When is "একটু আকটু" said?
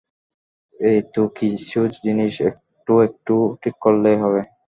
2.49-3.35